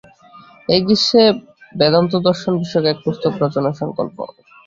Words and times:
এই 0.69 0.81
গ্রীষ্মে 0.85 1.23
বেদান্তদর্শন-বিষয়ক 1.75 2.85
এক 2.87 2.97
পুস্তক 3.05 3.33
রচনার 3.43 3.79
সঙ্কল্প। 3.81 4.17